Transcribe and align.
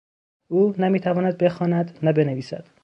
او 0.47 0.73
نه 0.79 0.87
میتواند 0.89 1.37
بخواند 1.37 1.99
نه 2.03 2.13
بنویسد. 2.13 2.67